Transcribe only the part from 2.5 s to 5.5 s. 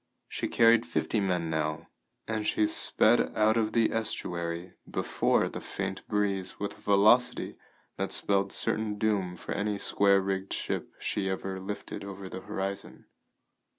sped out of the estuary before